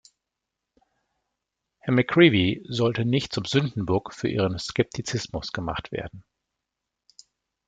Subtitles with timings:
[1.77, 6.23] Herr McCreevy sollte nicht zum Sündenbock für ihren Skeptizismus gemacht werden.